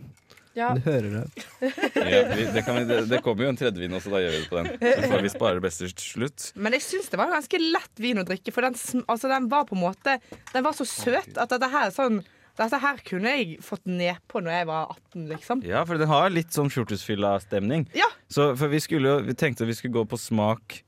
[0.54, 1.46] ja, Du hører det.
[2.12, 4.42] Ja, vi, det, kan vi, det, det kommer jo en tredjevin også, da gjør vi
[4.42, 5.08] det på den.
[5.08, 6.50] Så vi sparer det beste til slutt.
[6.60, 9.64] Men jeg syns det var ganske lett vin å drikke, for den, altså, den var
[9.70, 10.18] på en måte
[10.52, 12.20] Den var så søt at dette her er sånn
[12.58, 15.62] dette her kunne jeg fått nedpå når jeg var 18, liksom.
[15.64, 17.86] Ja, for den har litt sånn fjortisfylla-stemning.
[17.96, 18.08] Ja.
[18.28, 20.82] Så for vi, skulle, vi tenkte vi skulle gå på smak,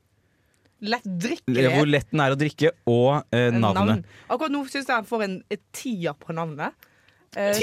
[0.85, 1.69] Lett drikkelig.
[1.73, 3.87] hvor lett den er å drikke, og eh, navnet.
[3.89, 4.03] Navn.
[4.29, 6.75] Akkurat nå syns jeg han får en et tier på navnet.
[7.35, 7.57] Eh,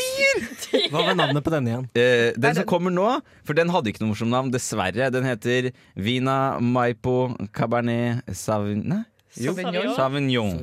[0.91, 1.85] Hva var navnet på denne igjen?
[1.95, 3.05] Eh, den som kommer nå,
[3.47, 5.11] for den hadde ikke noe morsomt navn, dessverre.
[5.13, 9.05] Den heter Vina Maipo Cabernet Sauvignon.
[9.31, 9.93] Sauvignon.
[9.95, 10.57] Sauvignon.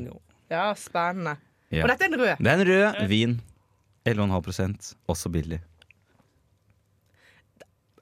[0.53, 1.38] Ja, spennende.
[1.73, 1.85] Ja.
[1.87, 2.35] Og dette er en rød.
[2.42, 3.38] Det er en rød vin.
[4.09, 5.59] 11,5 også billig.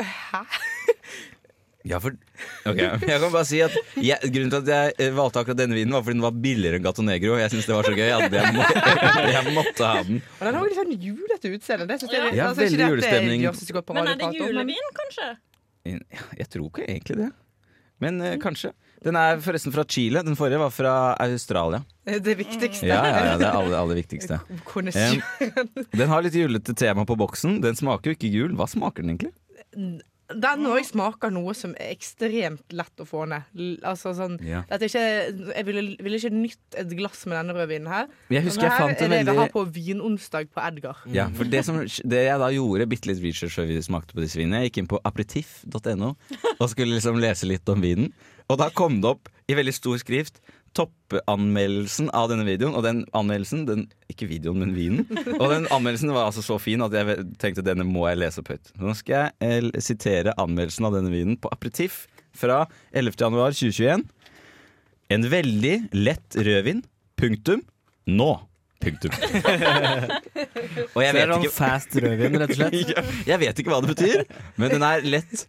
[0.01, 0.43] Hæ?
[1.87, 2.17] Ja, for
[2.67, 5.77] Ok, Jeg kan bare si at jeg, Grunnen til at jeg eh, valgte akkurat denne
[5.79, 7.37] vinen, var fordi den var billigere enn Gato Negro.
[7.39, 8.67] Jeg syns det var så gøy at jeg, må,
[9.37, 10.23] jeg måtte ha den.
[10.39, 11.89] Og den har jo litt sånn julete utseende.
[11.91, 13.47] Det synes jeg, Ja, altså, ikke veldig det julestemning.
[14.01, 15.31] Men er det julevin, kanskje?
[15.87, 17.31] Jeg tror ikke egentlig det.
[18.03, 18.75] Men uh, kanskje.
[19.07, 20.23] Den er forresten fra Chile.
[20.27, 21.83] Den forrige var fra Australia.
[22.05, 22.89] Det viktigste.
[22.89, 24.41] Ja, ja, ja det er aller, aller viktigste.
[26.01, 27.61] Den har litt julete tema på boksen.
[27.63, 28.57] Den smaker jo ikke gul.
[28.59, 29.33] Hva smaker den egentlig?
[30.27, 33.47] Den òg smaker noe som er ekstremt lett å få ned.
[33.87, 34.65] Altså sånn Ja.
[34.67, 35.03] ikke,
[35.55, 38.09] Jeg ville, ville ikke nytt et glass med denne rødvinen her.
[38.31, 40.97] Jeg husker jeg fant en er det vi har på vinonsdag på Edgar.
[41.07, 44.21] ja, for det, som, det jeg da gjorde, bitte litt research før vi smakte på
[44.25, 46.17] disse vinene, jeg gikk inn på aperitiff.no
[46.61, 48.13] og skulle liksom lese litt om vinen.
[48.51, 50.41] Og da kom det opp i veldig stor skrift
[50.77, 52.75] toppanmeldelsen av denne videoen.
[52.77, 55.07] Og den anmeldelsen, den, ikke videoen, men vinen.
[55.41, 58.53] Og den anmeldelsen var altså så fin at jeg tenkte denne må jeg lese opp
[58.55, 58.75] høyt.
[58.81, 62.05] Nå skal jeg eh, sitere anmeldelsen av denne vinen på aperitiff
[62.37, 63.17] fra 11.
[63.21, 64.05] januar 2021.
[65.17, 66.85] En veldig lett rødvin.
[67.17, 67.63] Punktum.
[68.07, 68.31] Nå.
[68.83, 69.15] Punktum.
[70.97, 72.97] Og jeg vet ikke fast rødvin, rett og slett.
[73.31, 74.25] jeg vet ikke hva det betyr,
[74.61, 75.47] men den er lett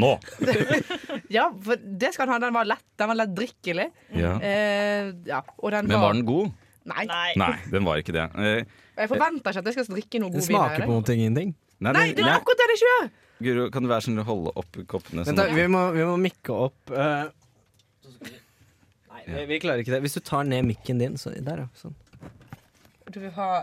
[0.00, 0.12] nå.
[1.30, 2.40] Ja, for det skal han ha.
[2.42, 2.84] Den var lett.
[2.98, 3.86] Den var lett drikkelig.
[4.18, 4.32] Ja.
[4.42, 6.50] Eh, ja, og den Men var den god?
[6.90, 7.04] Nei.
[7.38, 8.24] Nei, den var ikke det.
[8.34, 8.64] Eh,
[8.98, 10.42] Jeg forventer ikke at jeg skal drikke noe god vin.
[10.42, 11.52] Det smaker på noen ting ingenting.
[11.80, 13.10] Nei, Nei, det er akkurat det det ikke gjør!
[13.40, 15.22] Guro, kan du være sånn holde opp koppene?
[15.22, 17.30] Vent Sånn da, vi må, vi må mikke opp Uh,
[19.10, 20.02] Nei, vi, vi klarer ikke det.
[20.04, 21.68] Hvis du tar ned mikken din, så der, ja.
[21.78, 21.94] Sånn.
[23.10, 23.62] Du vil ha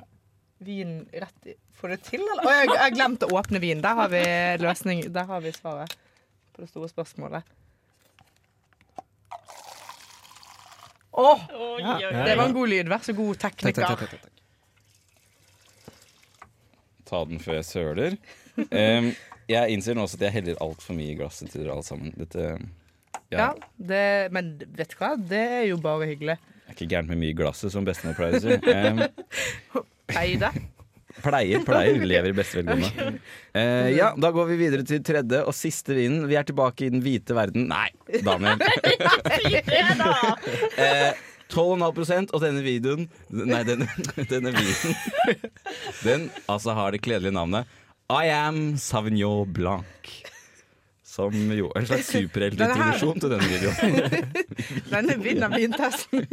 [0.63, 2.41] vin rett i Får du det til, eller?
[2.47, 3.81] Å, jeg har glemt å åpne vin.
[3.83, 4.21] Der har vi
[4.63, 5.03] løsning.
[5.13, 5.93] Der har vi svaret
[6.55, 7.45] på det store spørsmålet.
[11.17, 12.89] Åh, Oi, Ja, det var en god lyd.
[12.89, 13.85] Vær så god, tekniker.
[13.85, 14.33] takk, takk, takk.
[17.07, 18.17] Ta den før jeg søler.
[18.57, 19.11] Um,
[19.47, 22.11] jeg innser nå også at jeg heller altfor mye i glasset til dere alle sammen.
[22.17, 22.47] Dette
[23.31, 24.03] Ja, ja, det,
[24.35, 25.13] men vet du hva?
[25.17, 26.37] Det er jo bare hyggelig.
[26.67, 28.57] er ikke gærent med mye i glasset, som bestemor pleier å si.
[28.73, 29.01] Em,
[30.15, 30.51] Eide.
[31.23, 32.05] Pleier, pleier.
[32.11, 33.19] Lever i beste velgående.
[33.53, 36.27] Eh, ja, da går vi videre til tredje og siste vinen.
[36.29, 37.67] Vi er tilbake i den hvite verden.
[37.71, 37.89] Nei,
[38.25, 38.61] Daniel.
[40.77, 41.17] Eh,
[41.51, 43.87] 12,5% og denne videoen Nei, denne,
[44.29, 44.95] denne vinen
[46.03, 47.69] Den altså har det kledelige navnet
[48.11, 50.11] I am Sauvignon Blanc.
[51.07, 54.27] Som jo er en slags superheltintroduksjon til denne videoen.
[54.91, 56.27] Denne vinner vintesten.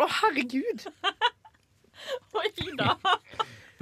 [0.00, 0.88] Å, herregud!
[2.38, 2.96] Oi da.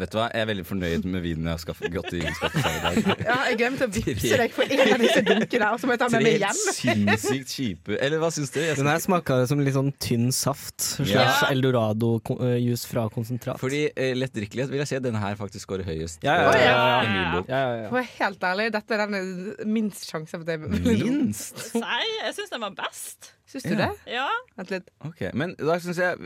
[0.01, 2.65] Vet du hva, Jeg er veldig fornøyd med vinen jeg har skaffet, gått i skaffet
[2.65, 3.21] seg i dag.
[3.27, 6.01] Ja, jeg glemte å vippse deg for en av disse dunkene, og så må jeg
[6.03, 6.61] ta med meg hjem.
[6.79, 8.59] sinnssykt kjipe Eller hva syns du?
[8.65, 10.79] Jeg Den her smaker som litt sånn tynn saft.
[10.97, 11.51] Slash Ja.
[11.53, 13.61] eldorado-juice fra konsentrat.
[13.63, 16.25] Fordi eh, lettdrikkelighet vil jeg si at denne her faktisk scorer høyest.
[16.25, 17.13] Ja, ja, ja, ja, ja.
[17.13, 17.93] Ja, ja, ja.
[17.93, 21.67] For å være helt ærlig, dette er den minst sjanse for at jeg Minst?
[21.77, 23.35] Nei, jeg syns den var best.
[23.53, 23.91] Syns du Ja.
[23.91, 24.15] det?
[24.17, 24.29] Ja.
[24.57, 24.87] Vent litt.
[25.05, 26.17] Ok, Men da synes jeg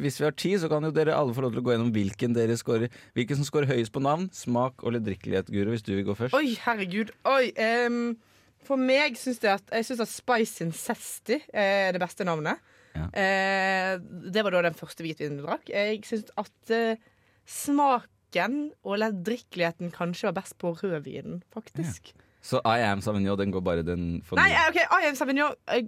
[0.00, 1.92] hvis vi har tid, så kan jo dere alle få lov til å gå gjennom
[1.92, 5.92] hvilken dere scorer Hvilken som scorer høyest på navn, smak og lettdrikkelighet, Guro, hvis du
[5.94, 6.34] vil gå først.
[6.38, 7.12] Oi, herregud.
[7.28, 8.16] Oi, Um,
[8.64, 12.58] for meg syns jeg at, jeg synes at Spice Incesti er det beste navnet.
[12.96, 13.06] Ja.
[13.12, 15.68] Uh, det var da den første hvitvinen du drakk.
[15.72, 16.96] Jeg syns at uh,
[17.64, 22.12] smaken og lettdrikkeligheten kanskje var best på rødvinen, faktisk.
[22.42, 25.52] Så I am Savignon, den går bare den for Nei, eh, OK, I am Savignon
[25.68, 25.82] eh,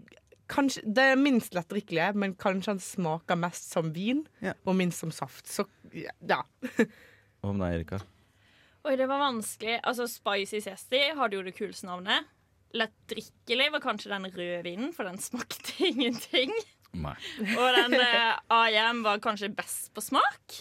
[0.52, 4.52] Kanskje, det er minst lett drikkelig men kanskje han smaker mest som vin Ja.
[4.68, 5.46] og minst som saft.
[5.48, 5.64] Så
[6.28, 6.42] ja.
[7.40, 8.02] Hva med deg, Erika?
[8.84, 9.78] Oi, det var vanskelig.
[9.86, 12.26] Altså, Spicy Zesty hadde jo det kuleste navnet.
[12.76, 16.52] Lettdrikkelig var kanskje den røde vinen, for den smakte ingenting.
[16.92, 17.14] Nei.
[17.56, 20.58] Og den eh, AM var kanskje best på smak.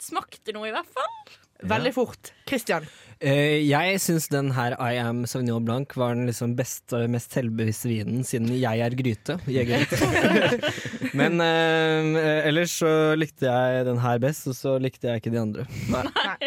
[0.00, 1.36] Smakte noe, i hvert fall.
[1.68, 2.30] Veldig fort.
[2.48, 2.86] Christian.
[3.18, 7.90] Eh, jeg syns den her I Am Sauvignon Blanc var den liksom beste, mest selvbevisste
[7.90, 9.38] vinen siden jeg er gryte.
[9.50, 10.70] Jegergryte.
[11.18, 15.42] Men eh, ellers så likte jeg den her best, og så likte jeg ikke de
[15.42, 15.66] andre.
[15.90, 16.04] Nei,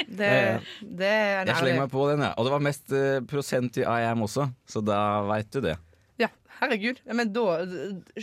[0.07, 0.31] det,
[0.79, 2.37] det er Jeg slenger meg på den, jeg.
[2.39, 5.75] Og det var mest eh, prosent i I am også, så da veit du det.
[6.23, 6.31] Ja,
[6.61, 7.03] herregud.
[7.03, 7.61] Ja, men da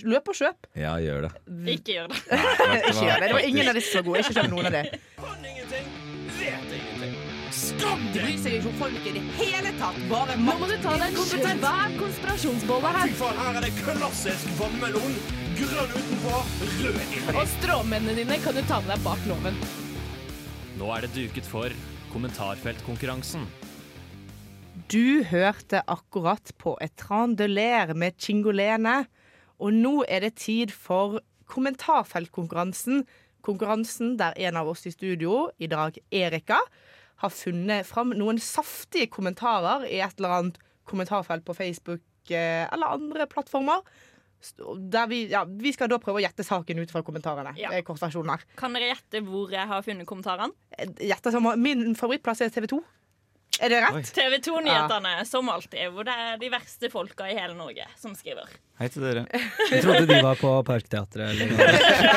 [0.09, 0.73] Løp og kjøp.
[0.73, 1.35] Ja, gjør det.
[1.77, 2.25] Ikke gjør det.
[2.25, 3.29] Ikke gjør det.
[3.29, 4.25] Det var ingen av disse som var gode.
[4.25, 5.98] Ikke kjøp noen av
[7.79, 7.91] det.
[7.91, 8.07] deg!
[8.15, 9.99] bryr seg ikke om folk i det hele tatt.
[10.11, 11.29] Bare Nå må du ta deg en
[11.63, 13.13] svær konspirasjonsbolle her.
[13.13, 15.21] Fy faen, her er det klassisk vannmelon.
[15.59, 16.41] Grønn utenpå,
[16.83, 17.23] rød inni.
[17.35, 19.63] Og stråmennene dine kan du ta med deg bak loven.
[20.79, 21.75] Nå er det duket for
[22.13, 23.47] kommentarfeltkonkurransen.
[24.89, 29.03] Du hørte akkurat på et trandeler med Chingolene.
[29.59, 31.19] Og nå er det tid for
[31.51, 33.03] kommentarfeltkonkurransen.
[33.45, 36.61] Konkurransen der en av oss i studio, i dag Erika,
[37.23, 42.95] har funnet fram noen saftige kommentarer i et eller annet kommentarfelt på Facebook eh, eller
[42.99, 43.83] andre plattformer.
[44.93, 47.57] Der vi, ja, vi skal da prøve å gjette saken ut fra kommentarene.
[47.59, 47.73] Ja.
[47.75, 48.45] Her.
[48.61, 50.55] Kan dere gjette hvor jeg har funnet kommentarene?
[51.03, 52.79] Gjette min favorittplass er TV 2.
[53.59, 54.11] Er det rett?
[54.15, 55.89] TV 2-nyhetene, som alltid.
[55.95, 58.51] Hvor det er de verste folka i hele Norge som skriver.
[58.79, 59.25] Hei til dere.
[59.73, 61.33] Jeg trodde de var på Parkteatret.
[61.33, 61.67] Eller noe.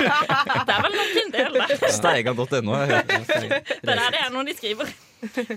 [0.67, 1.89] Det er vel nok en del, det.
[1.95, 2.77] Steiga.no.
[2.85, 4.93] Det er der det er når de skriver.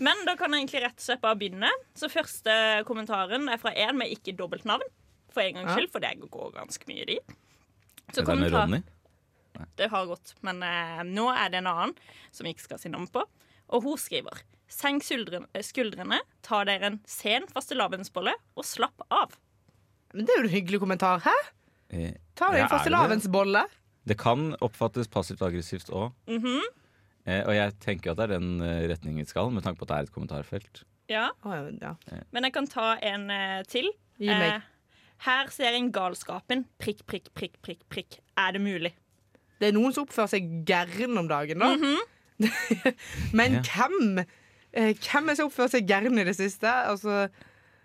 [0.01, 1.73] Men da kan jeg egentlig rett og slett bare begynne.
[1.99, 2.57] Så første
[2.89, 4.85] kommentaren er fra en med ikke dobbeltnavn.
[5.35, 7.37] For en gangs skyld, for det går ganske mye dit.
[8.15, 8.83] Er det med Ronny?
[9.79, 11.93] Det har gått, men eh, nå er det en annen
[12.35, 13.23] som jeg ikke skal si navn på.
[13.75, 19.35] Og hun skriver Senk skuldrene, skuldrene, ta dere en sen fastelavnsbolle og slapp av.
[20.15, 21.21] Men det er jo en hyggelig kommentar.
[21.25, 21.35] Hæ?
[21.91, 23.65] Eh, Ta deg en fastelavnsbolle.
[24.05, 26.13] Det kan oppfattes passivt aggressivt òg.
[26.29, 26.61] Mhm.
[27.27, 29.87] Eh, og jeg tenker at det er den eh, retningen vi skal, med tanke på
[29.87, 30.83] at det er et kommentarfelt.
[31.09, 31.31] Ja.
[31.45, 31.95] oh, ja.
[32.33, 33.89] Men jeg kan ta en eh, til.
[34.21, 34.59] Gi meg.
[34.59, 34.61] Eh,
[35.25, 36.67] her ser en galskapen.
[36.81, 38.19] Prikk, prikk, prikk, prikk, prikk.
[38.37, 38.93] Er det mulig?
[39.61, 41.73] Det er noen som oppfører seg gæren om dagen, da.
[41.77, 42.01] Mhm.
[43.39, 43.63] Men Ja.
[43.63, 44.25] hvem?
[44.75, 46.69] Eh, hvem er som oppfører seg gæren i det siste?
[46.69, 47.29] Altså,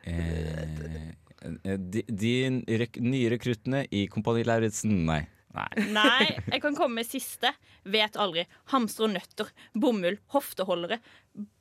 [0.04, 1.12] Eh,
[1.64, 2.32] eh, de, de
[2.82, 5.26] rek nye rekruttene i Kompani Lauritzen, nei.
[5.50, 5.66] Nei.
[5.96, 7.50] Nei, jeg kan komme med siste.
[7.90, 8.44] Vet aldri.
[8.70, 11.00] Hamstre og nøtter, bomull, hofteholdere,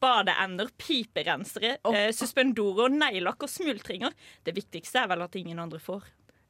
[0.02, 4.12] badeender, piperensere, eh, suspendorer, neglelakk og smultringer.
[4.44, 6.04] Det viktigste er vel at ingen andre får.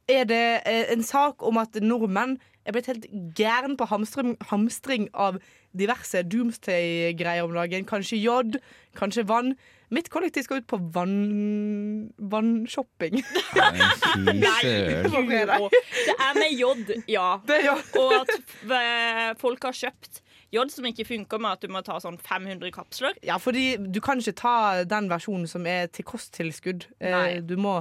[0.08, 5.08] Er det eh, en sak om at nordmenn er blitt helt gæren på hamstring, hamstring
[5.14, 5.38] av
[5.76, 7.86] diverse doomsday-greier om dagen?
[7.88, 8.58] Kanskje jod,
[8.98, 9.54] kanskje vann.
[9.94, 12.10] Mitt kollektiv skal ut på vann...
[12.18, 13.22] vannshopping.
[13.24, 15.12] Fy søren.
[15.12, 17.28] Det er med jod, ja.
[17.48, 17.70] Er.
[18.00, 18.34] Og at
[18.80, 22.72] eh, folk har kjøpt jod som ikke funker med at du må ta sånn 500
[22.72, 23.16] kapsler.
[23.24, 24.56] Ja, fordi du kan ikke ta
[24.88, 26.88] den versjonen som er til kosttilskudd.
[27.00, 27.40] Eh, Nei.
[27.44, 27.80] du må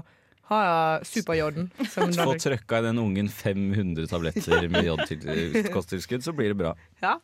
[0.50, 0.60] ha
[1.06, 1.72] superjoden.
[1.92, 6.76] som Få trøkka i den ungen 500 tabletter med jodkosttilskudd, så blir det bra.
[7.04, 7.18] Ja.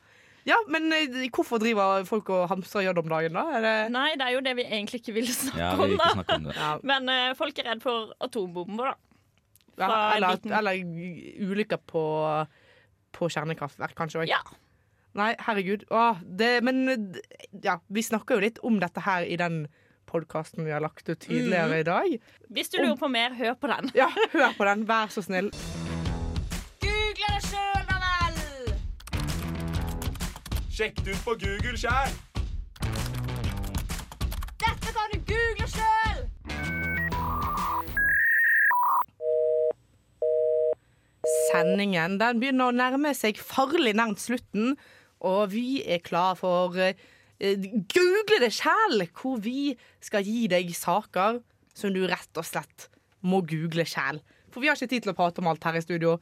[0.43, 3.43] Ja, men eh, hvorfor driver folk og hamstrer jod om dagen, da?
[3.55, 6.01] Er det Nei, det er jo det vi egentlig ikke vil snakke Ja, vi vil
[6.03, 6.49] om, snakke om.
[6.51, 6.71] Ja.
[6.83, 8.97] Men uh, folk er redd for atombomber, da.
[9.79, 12.03] Ja, eller, liten- eller ulykker på,
[13.15, 14.33] på kjernekraftverk, kanskje òg.
[14.33, 14.41] Ja.
[15.17, 15.88] Nei, herregud.
[15.93, 16.83] Åh, det, men
[17.63, 19.63] ja, vi snakker jo litt om dette her i den
[20.13, 21.80] podkasten vi har lagt ut tidligere Mhm.
[21.80, 22.19] i dag.
[22.54, 23.91] Hvis du lurer på mer, hør på den.
[23.97, 25.49] Ja, hør på den, vær så snill.
[26.82, 28.36] Google det sjøl, da vel!
[30.73, 32.13] Sjekk det ut på Google sjæl!
[34.63, 36.19] Dette kan du google sjøl!
[41.52, 44.73] Sendingen den begynner å nærme seg farlig nærmt slutten,
[45.23, 46.97] og vi er klar for eh,
[47.43, 51.41] Google det sjæl, hvor vi skal gi deg saker
[51.75, 52.88] som du rett og slett
[53.27, 54.21] må google sjæl.
[54.53, 56.17] For vi har ikke tid til å prate om alt her i studio.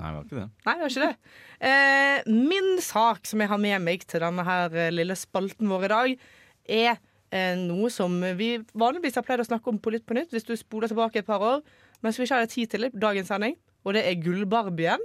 [0.00, 0.48] Nei, vi har ikke det.
[0.66, 1.36] Nei, vi har ikke det.
[1.68, 5.86] Eh, min sak som jeg har med meg til denne her eh, lille spalten vår
[5.86, 6.26] i dag,
[6.70, 10.32] er eh, noe som vi vanligvis har pleid å snakke om på Litt på nytt,
[10.34, 11.64] hvis du spoler tilbake et par år,
[12.00, 13.58] men som vi ikke hadde tid til i dagens sending.
[13.84, 15.02] Og det er Gullbarbien,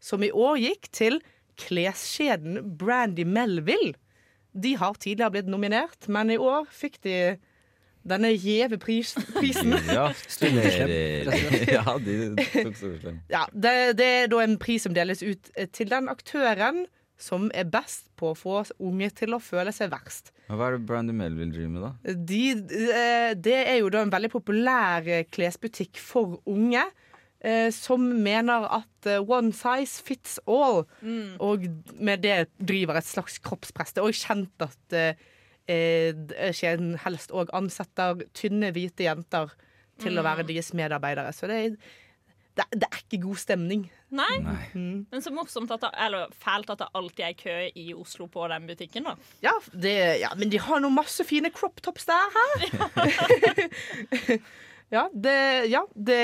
[0.00, 1.20] som i år gikk til
[1.60, 3.98] kleskjeden Brandy Melville.
[4.52, 7.16] De har tidligere blitt nominert, men i år fikk de
[8.10, 9.74] denne gjeve pris, prisen.
[9.90, 10.06] Ja,
[11.76, 13.20] ja, de tok storslem.
[13.30, 16.86] Ja, det, det er da en pris som deles ut eh, til den aktøren
[17.20, 20.32] som er best på å få unge til å føle seg verst.
[20.48, 22.14] Hva er det Brandy Melville driver med, da?
[22.30, 26.86] De, eh, det er jo da en veldig populær eh, klesbutikk for unge.
[27.40, 30.84] Eh, Som mener at eh, one size fits all,
[31.40, 33.92] og med det driver et slags kroppspress.
[33.94, 35.24] Det er også kjent at eh,
[35.70, 39.52] eh, kjeden helst òg ansetter tynne, hvite jenter
[40.00, 41.32] til å være deres medarbeidere.
[41.36, 41.74] Så det er,
[42.56, 43.82] det, det er ikke god stemning.
[44.10, 44.38] Nei?
[44.42, 44.62] Nei.
[45.12, 48.48] Men så morsomt at det, eller fælt at det alltid er kø i Oslo på
[48.50, 49.14] den butikken, da.
[49.44, 52.46] Ja, det, ja, men de har nå masse fine crop tops der, hæ?
[54.90, 55.36] ja, det,
[55.70, 56.20] ja, det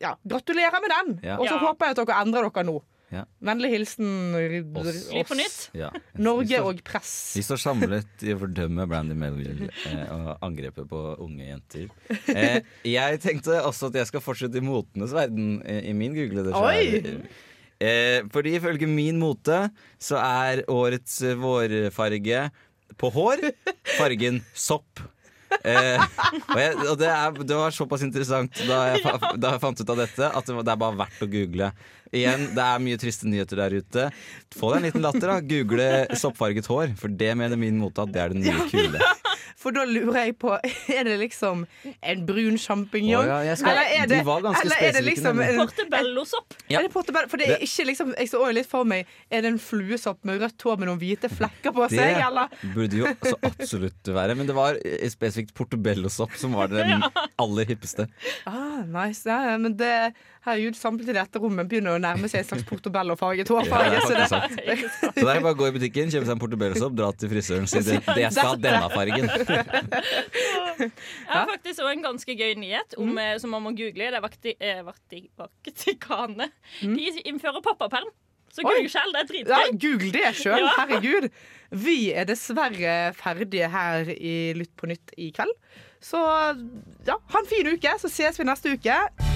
[0.00, 1.16] ja, Gratulerer med den!
[1.24, 1.38] Ja.
[1.40, 1.62] Og så Ja.
[1.68, 2.76] håper jeg at dere endrer dere nå.
[3.14, 3.20] Ja.
[3.38, 4.34] Vennlig hilsen
[4.74, 4.88] Oss.
[5.14, 5.28] oss.
[5.28, 5.58] på nytt.
[5.78, 5.92] Ja.
[6.18, 7.12] Norge står- og press.
[7.38, 11.86] Vi står samlet i å fordømme Brandy Melville eh, og angrepet på unge jenter.
[12.34, 16.50] Eh, jeg tenkte også at jeg skal fortsette i motenes verden eh, i min Google
[16.58, 17.22] Oi!
[17.78, 19.68] Eh, fordi ifølge min mote
[20.02, 22.46] så er årets vårfarge
[22.98, 23.42] på hår
[23.98, 24.98] fargen sopp.
[25.64, 26.02] Eh,
[26.52, 29.80] og jeg, og det, er, det var såpass interessant da jeg, fa- da jeg fant
[29.82, 31.70] ut av dette, at det, var, det er bare verdt å google.
[32.16, 34.04] Igjen, det er mye triste nyheter der ute.
[34.54, 35.38] Få deg en liten latter, da.
[35.42, 39.00] Google soppfarget hår, for det mener min mote at det er det nye kule.
[39.58, 40.52] For da lurer jeg på
[40.96, 41.64] Er det liksom
[42.02, 43.26] en brun sjampinjong?
[43.28, 46.56] Oh, ja, eller er det, eller er det liksom en, Portobello-sopp.
[46.70, 46.80] Ja.
[46.80, 47.30] Er det portobello?
[47.32, 50.42] For det er ikke liksom Jeg så litt for meg Er det en fluesopp med
[50.42, 52.52] rødt hår med noen hvite flekker på Det seg, eller?
[52.74, 54.78] burde jo så absolutt være, men det var
[55.10, 57.04] spesifikt portobellosopp som var den
[57.42, 58.06] aller hippeste.
[58.48, 59.26] Ah, nice.
[59.28, 59.92] Ja, men det
[60.46, 63.88] Herregud, samtidig i dette rommet begynner å nærme seg en slags portobello-farget Ja, hårfarge.
[63.90, 64.76] det er så det.
[65.16, 67.66] Så det er bare å gå i butikken, kjøpe seg en portobellosopp, dra til frisøren
[67.66, 69.26] og si det, det skal ha denne fargen.
[70.76, 73.40] Jeg har faktisk også en ganske gøy nyhet om, mm.
[73.42, 74.06] som man må google.
[74.12, 76.54] Det er Vakti, eh, Vakti, Vatikanet.
[76.82, 78.12] De innfører pappaperm.
[78.52, 79.62] Så google selv, det er ja.
[79.72, 80.72] Google det sjøl, Ja.
[80.78, 81.28] herregud.
[81.70, 85.52] Vi er dessverre ferdige her i Lytt på nytt i kveld.
[86.00, 86.20] Så
[87.06, 89.35] ja, ha en fin uke, så ses vi neste uke.